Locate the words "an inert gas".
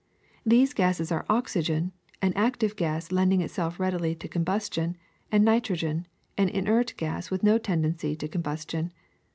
6.39-7.29